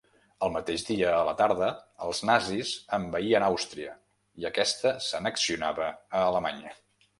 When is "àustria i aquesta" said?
3.49-4.97